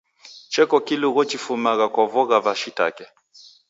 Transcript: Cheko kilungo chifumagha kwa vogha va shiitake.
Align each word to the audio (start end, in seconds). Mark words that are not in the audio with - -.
Cheko 0.51 0.79
kilungo 0.85 1.21
chifumagha 1.29 1.85
kwa 1.93 2.05
vogha 2.11 2.37
va 2.45 2.53
shiitake. 2.59 3.05